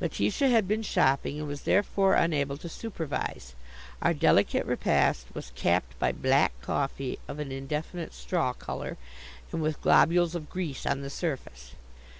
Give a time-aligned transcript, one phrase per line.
[0.00, 3.56] Letitia had been shopping, and was therefore unable to supervise.
[4.00, 8.96] Our delicate repast was capped by "black" coffee of an indefinite straw color,
[9.50, 11.72] and with globules of grease on the surface.